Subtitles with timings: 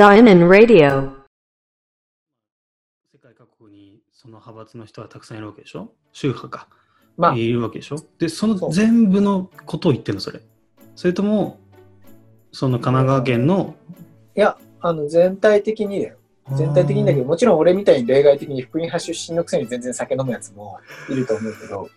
[0.00, 1.10] Zion Radio.
[3.12, 5.92] 世界各国にその派閥の人はたくさんいるわけでしょ？
[6.14, 6.68] 宗派か。
[7.18, 7.96] まあ、いるわけでしょ？
[8.18, 10.40] で、その全部のことを言ってるの、それ。
[10.96, 11.60] それとも、
[12.50, 13.74] その神奈川県の、
[14.34, 16.16] いや、あの、全体的にだよ。
[16.56, 20.78] 全体的にだけど、もちろん俺みたいに例外的に福音派出身のくせに全然酒飲むやつも
[21.10, 21.90] いると思うけど、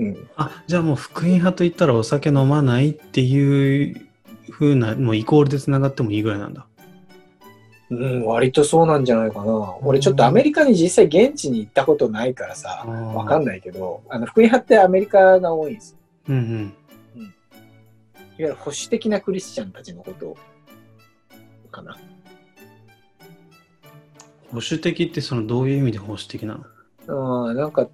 [0.00, 0.28] うん。
[0.34, 4.08] あ、じゃあもう福音派といったらお酒飲まないっていう
[4.50, 6.66] 風な、もうイコールでつながってもいいぐらいなんだ。
[7.90, 9.76] うん、割とそうなんじゃないかな。
[9.82, 15.98] 俺ちょっとアメリカに実際現地に行ったことないからさ、わかんないけど、あの、福音派ってアメリカが多いんですよ。
[16.28, 16.74] うんうん。
[17.18, 17.28] いわ
[18.38, 20.36] ゆる保守的なクリスチャンたちのこと
[21.70, 21.98] かな。
[24.50, 26.58] 保守的ってそのどういう意味で保守的な
[27.06, 27.48] の？
[27.48, 27.88] うん、なんか、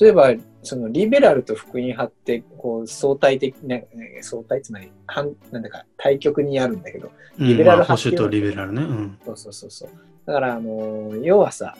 [0.00, 8.82] 例えば、そのリベラルと福音派って、こう、相対的な、えー相対、つまり、反、なんだか、対極にあるんだけど、リベラルうんまあ保派っていうのは守とリベラルね。
[8.82, 9.18] うん。
[9.24, 9.90] そうそうそうそう。
[10.26, 11.76] だから、あのー要はさ、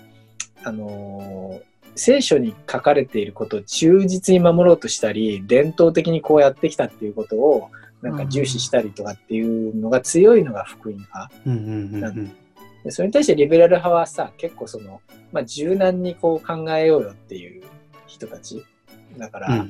[0.64, 7.68] あのー聖書に書かれていることを忠実に守ろうとしたり、伝統的にこうやってきたっていうことを、
[8.00, 11.30] なんか重視したりとかっていうのが強いのが福音派。
[11.46, 12.32] うんうんうんなうん。
[12.84, 15.00] でそれに対してリベラル派はさ、結構その、
[15.32, 17.62] まあ、柔軟にこう考えようよっていう
[18.10, 18.64] 人たち。
[19.16, 19.60] だかうんら、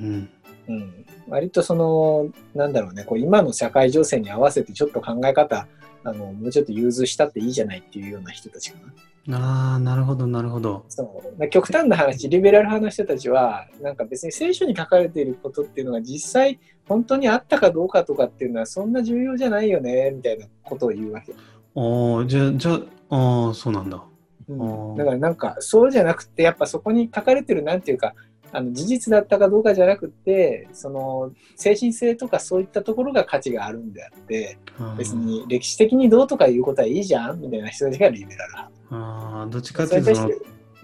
[0.69, 5.66] うん割とその、なんだろうね、こう今の社会情勢に合わせてちょっと考え方、
[6.02, 8.78] あの、もうちょっと融通したっていいじゃないっていうような人たちか
[9.27, 9.38] な。
[9.38, 9.44] うん。
[9.44, 10.84] ああ、なるほど、なるほど。
[10.88, 21.32] そうまあ極端な話、リベラル派の人たちは、なんか別に聖書に書かれていることっていうのが実際本当にあったかどうかとかっていうのはそんな重要じゃないよね、みたいなことを言うわけ。
[21.32, 22.72] ああ、じゃあ、じゃ
[23.10, 24.02] あ、ああ、そうなんだ。
[24.48, 28.14] うんだからなんかそうじゃなくて、やっぱそこに書かれてるなんていうか、
[28.53, 34.59] あの事実だったかどうかじゃなくて、その精神性とかそういったところが価値があるんであって、
[34.98, 38.71] 別に歴史的にどうとかいうことはいいじゃんみたいな人たちがリベラル派。
[38.91, 40.31] ああ、どっちかっていうとその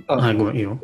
[0.06, 0.78] はい、ごめん、いいよ。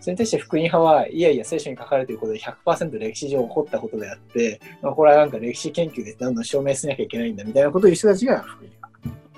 [0.00, 8.86] それに対して福音派はいやいや聖書に書かれていることで100%歴史上起こったことであって、まあ、これはなんか歴史研究でどんどん証明しなきゃいけないんだみたいなことを言う人たちが福音派。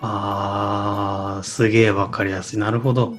[0.01, 2.59] ああ、すげえわかりやすい。
[2.59, 3.17] なるほど。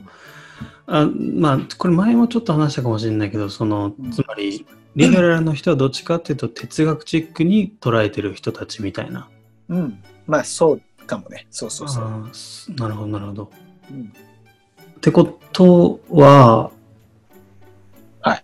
[0.92, 9.30] あまあ、これ前もちょっと話したかもしれないけど、そのうん、つまり、リベラルの人はどっちかっていうと哲学チックに捉えてる人たちみたいな。
[9.70, 10.04] うん。
[10.26, 11.48] まあそうかもね。
[11.52, 12.76] そうそうそう。
[12.76, 13.52] なるほど、なるほど。
[13.92, 14.14] うん
[14.98, 16.72] ってことは、
[18.20, 18.44] はい。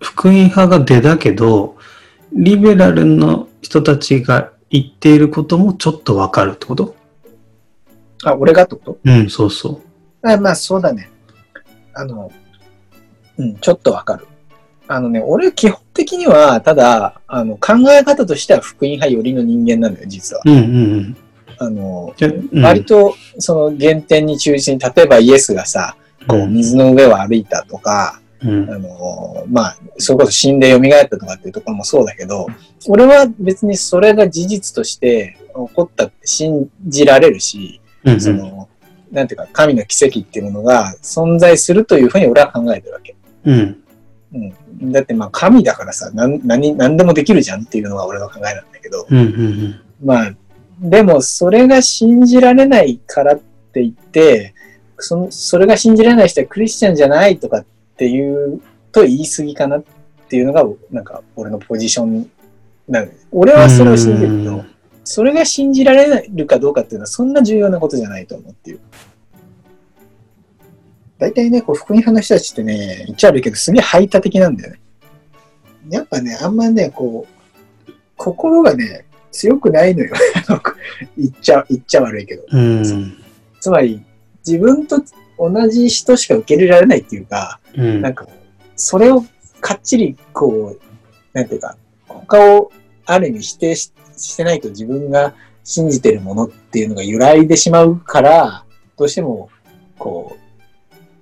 [0.00, 1.76] 福音派が出だけど、
[2.32, 6.96] リベラルの人たちが言っていることもちょっとわかるってこと？
[8.24, 8.98] あ、俺がってこと？
[9.04, 9.80] うん、そうそう。
[10.22, 11.10] あまあそうだね。
[11.94, 12.30] あの、
[13.38, 14.26] うん、ちょっとわかる。
[14.88, 20.42] あのね、俺基本的には、ただ、あの、考え方としては福音派寄りの人間なのよ、実は。
[20.44, 21.16] うんうんうん。
[21.58, 22.14] あの、
[22.52, 25.96] うん割と、その原点に忠実に、例えばイエスがさ、
[26.28, 32.48] こう、水の上を歩いたとか、うんあの、まあ、それこそ死んで蘇ったとかっていうところもそうだけど、
[32.88, 38.68] 俺は別にそれが事実として起こったって信じられるし、うんその、
[39.12, 43.14] なんていうか、神の奇跡っていうものが存在するというふうに俺は考えてるわけ。
[43.44, 43.82] うん。
[44.34, 44.92] うん。
[44.92, 50.34] だってまあ神だからさ、なん何何でもできるじゃんっていうのが俺の考えなんだけど、うんうんまあ、
[50.80, 54.54] でもそれが信じられないからって言って、
[54.98, 57.64] そのそれが信じられない人はクリスチャンじゃないとかっ
[57.96, 59.84] ていうと言い過ぎかなっ
[60.28, 62.30] ていうのが、なんか俺のポジション
[62.88, 64.71] なのよ俺はそれを信じるけどうん、
[65.04, 68.80] それが信じられるかどうかっていうのはそんな重要なことじゃないと思うっていう。
[71.18, 74.80] 大体ね、こう福音派の人たちってね、言っちゃ悪いけど、すげえ排他的なんだよね。
[75.88, 80.14] やっぱね、あんまね、こう、心がね、強くないのよ。
[81.16, 82.44] 言っちゃ、言っちゃ悪いけど。
[82.52, 83.14] うん。
[83.60, 84.02] つまり、
[84.46, 85.02] 自分と
[85.38, 88.02] 同じ人しか受け入れられないっていうか、うん。
[88.02, 88.26] なんか、
[88.76, 89.24] それを
[89.60, 90.80] かっちり、こう、
[91.32, 91.76] なんていうか、
[92.06, 92.70] 他を
[93.12, 98.64] ある意味否定ししてないと自分が信じてるものっていうのが揺らいでしまうから、
[98.96, 99.48] どうしても、
[99.98, 100.38] こう、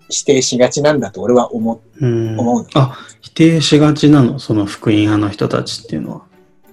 [0.09, 2.07] 否定しがちなんだと俺は思う。
[2.07, 6.23] うん思うのあ、否定しがちなのその福音派の人たちっていうのは。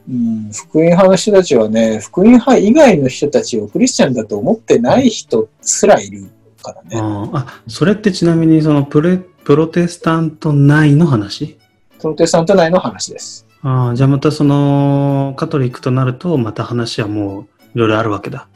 [0.09, 6.29] うん、福音派の人たちはね、福音派以外の人たちをクリスチャンだと思ってない人すらいる
[6.63, 6.97] からね。
[6.97, 11.57] あーあ、それってちなみにそのプレプロテスタント内の話？
[11.99, 13.46] プロテスタント内の話です。
[13.63, 17.47] ああ、じゃあまたそのカトリックとなるとまた話はもうい
[17.79, 18.47] ろいろあるわけだ。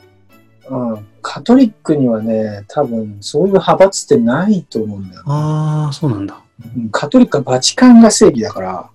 [0.70, 5.24] うん、カトリックにはね、多分そういう派閥ってないと思うんだよ。
[5.26, 6.42] ああ、そうなんだ。
[6.76, 8.90] うんカトリックはバチカンが正義だから、あ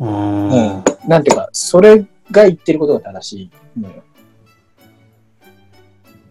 [0.00, 1.98] うあ、ん、なんていうか、それ
[2.30, 3.42] が言ってることが正し
[3.76, 4.02] いのよ。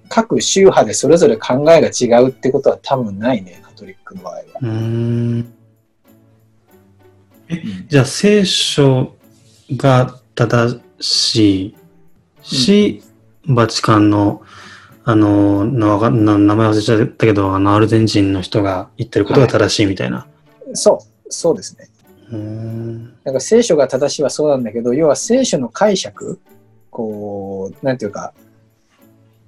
[0.09, 4.41] 各宗派でそれぞれ考えが違うってことは多分ないね、カトリックの場合は。
[4.61, 5.53] うーん。
[7.87, 9.15] じゃあ聖書
[9.75, 11.75] が正しい
[12.43, 13.03] し、
[13.45, 14.41] バチカンの、
[15.03, 20.27] あの、名前忘れちゃったけど、あの、アルゼンチンの人が言ってることが正しいみたいな。
[20.73, 21.89] そう、そうですね。
[22.31, 23.13] うーん。
[23.23, 26.39] なんか聖書が正しいはそうなんだけど、要は聖書の解釈、
[26.91, 28.33] こう、なんていうか、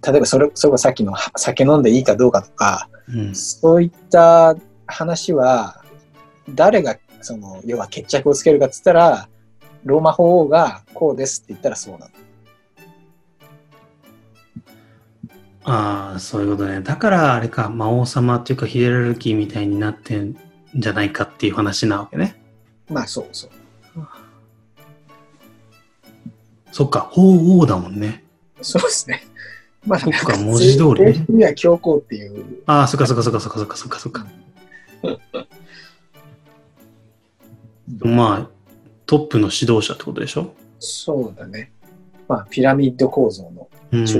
[0.05, 3.35] 例えばそれ、それこそさっきのは酒飲んでいいかどうかとか、うん。
[3.35, 4.55] そういった
[4.87, 5.83] 話は、
[6.49, 9.27] 誰が、その、要は決着をつけるかって言ったら、
[9.83, 12.11] ローマ法王がこうですって言ったらそうなの。
[15.63, 16.81] ああ、そういうことね。
[16.81, 20.35] だから、あれか、魔王様っていうか、ヒエラルキーみたいになってん
[20.75, 22.41] じゃないかっていう話なわけね。
[22.89, 23.51] まあそうそう。
[26.71, 28.23] そっか、法王だもんね。
[28.61, 29.23] そうですね。
[29.85, 32.63] まあ、そっか文字通りには教皇っていう。
[32.65, 34.25] ああ、そっかそっかそっかそっかそっかそっかそっか。
[37.99, 38.60] まあ、
[39.11, 40.53] トップの指導者ってことでしょ？
[40.79, 41.73] そうだね。
[42.29, 43.67] まあ、ピラミッド構造の。
[43.91, 44.07] うん。
[44.07, 44.17] そ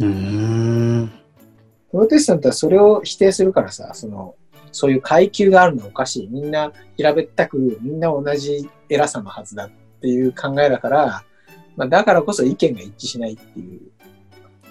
[0.00, 1.12] うん。
[1.92, 4.34] プロテスタントはそれを否定するからさ、その、
[4.72, 6.28] そういう階級があるのはおかしい。
[6.28, 9.70] みんな平べったく、みんな同じ偉さのはずだっ
[10.00, 11.22] ていう考えだから、
[11.76, 13.80] まあ、だからこそ意見が一致しないっていう。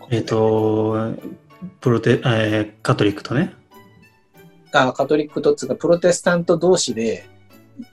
[0.09, 1.13] えっ、と、
[1.79, 3.53] プロテ、えーカトリックとね。
[4.73, 7.31] あカトリックとつうか、プロテスタント同士で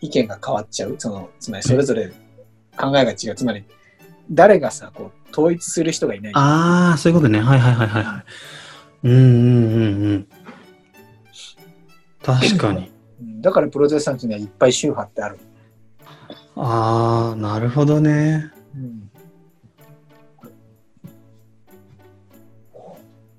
[0.00, 0.94] 意見が変わっちゃう。
[0.99, 2.09] その、つまりそれぞれ
[2.77, 3.35] 考えが違う。
[3.35, 3.65] つまり、
[4.31, 6.32] 誰がさ、こう、統一する人がいない。
[6.35, 7.41] ああ、そういうことね。
[7.41, 8.25] はいはいはいはいはい。
[9.05, 10.29] うんうんうんうん。
[12.23, 12.79] 確かに。
[12.79, 13.00] うん
[13.43, 15.38] だからプロテスタントにはいっぱい宗派ってある。
[16.56, 18.50] ああ、なるほどね。
[18.75, 19.11] うん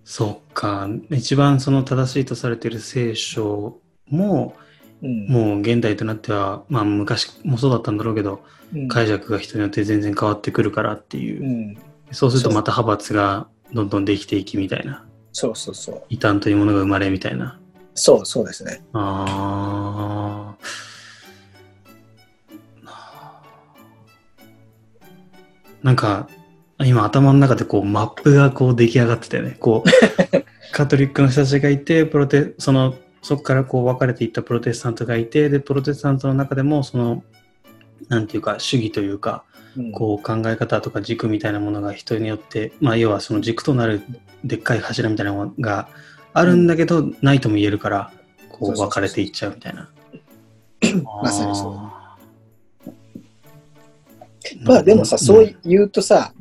[0.03, 0.89] そっか。
[1.09, 4.55] 一番その正しいとされている聖書も、
[5.03, 8.43] うんもう現代となっては、まあ昔もそうだったんだろうけど、
[8.73, 11.45] うん解釈が人によって全然変わってくるからっていうう。
[11.73, 11.77] ん、
[12.11, 15.05] そうするとまた派閥がどんどんできていきみたいな。
[15.33, 16.03] そうそうそう。
[16.09, 17.59] 異端というものが生まれみたいな。
[17.95, 18.81] そうそうですね。
[18.93, 20.91] あー
[25.83, 26.29] なんか、
[26.83, 29.57] 今頭の中でこうマップがこう出来上がってたよね。
[29.59, 29.89] こう、
[30.73, 37.23] カトリックの人たちがいて、プロテ、その、そこからこう分かれていったプロテスタントがいて、で、プロテスタントの中でも、その、
[38.07, 39.43] なんていうか、主義というか、
[39.77, 39.91] うん。
[39.91, 44.01] こう考え方とか軸みたいなものが人によって、まあ要はその軸となる
[44.43, 45.87] でっかい柱みたいなものが
[46.33, 48.11] あるんだけど、ないとも言えるから、
[48.49, 49.89] こそう分かれていっちゃうみたいな。
[51.23, 51.73] まさにそう。
[54.63, 55.57] まあでもさ、そうん。
[55.63, 56.33] 言うとさ、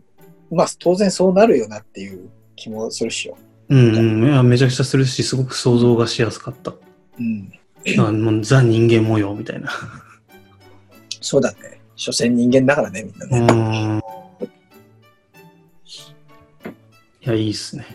[0.50, 3.36] まあ当然そうなるよなっていう気もするっしょ。
[3.70, 6.74] うんうん、いやめちゃくちゃするし、すごく想像がしやすかった。
[7.18, 7.52] うん。
[7.98, 9.70] あもうザ人間模様みたいな。
[11.20, 11.80] そうだね。
[11.94, 13.96] 所詮人間だからね、みんなうね。
[13.96, 14.00] ん。
[17.22, 17.86] いや、いいっすね。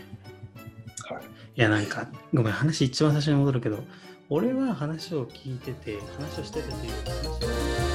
[1.08, 1.22] はい
[1.56, 3.82] いや、なんか、ごめん、話一番最初に戻るけど、
[4.28, 7.85] 俺は話を聞いてて、話をしててっていう話を